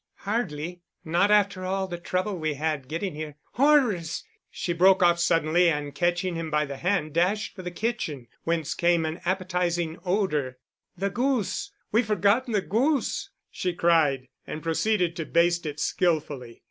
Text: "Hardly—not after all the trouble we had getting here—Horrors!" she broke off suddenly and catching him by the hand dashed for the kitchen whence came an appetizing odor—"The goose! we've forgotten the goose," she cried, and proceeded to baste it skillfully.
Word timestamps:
"Hardly—not 0.21 1.29
after 1.29 1.63
all 1.63 1.85
the 1.85 1.99
trouble 1.99 2.35
we 2.35 2.55
had 2.55 2.87
getting 2.87 3.13
here—Horrors!" 3.13 4.23
she 4.49 4.73
broke 4.73 5.03
off 5.03 5.19
suddenly 5.19 5.69
and 5.69 5.93
catching 5.93 6.33
him 6.33 6.49
by 6.49 6.65
the 6.65 6.77
hand 6.77 7.13
dashed 7.13 7.55
for 7.55 7.61
the 7.61 7.69
kitchen 7.69 8.25
whence 8.43 8.73
came 8.73 9.05
an 9.05 9.21
appetizing 9.25 9.99
odor—"The 10.03 11.11
goose! 11.11 11.69
we've 11.91 12.07
forgotten 12.07 12.51
the 12.51 12.61
goose," 12.61 13.29
she 13.51 13.73
cried, 13.75 14.27
and 14.47 14.63
proceeded 14.63 15.15
to 15.17 15.25
baste 15.27 15.67
it 15.67 15.79
skillfully. 15.79 16.59